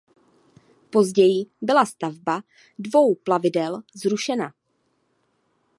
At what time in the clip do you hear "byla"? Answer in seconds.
1.61-1.85